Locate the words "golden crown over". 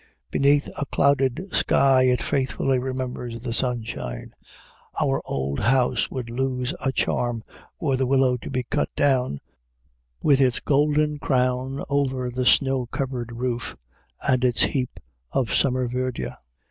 10.59-12.31